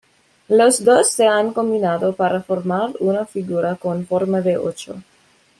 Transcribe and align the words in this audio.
Los 0.47 0.83
dos 0.83 1.11
se 1.11 1.27
han 1.27 1.53
combinado 1.53 2.15
para 2.15 2.41
formar 2.41 2.89
una 3.01 3.27
figura 3.27 3.75
con 3.75 4.07
forma 4.07 4.41
de 4.41 4.57
ocho. 4.57 4.95